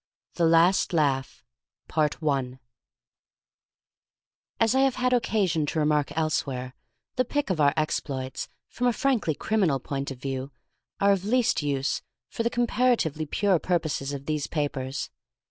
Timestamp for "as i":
4.59-4.79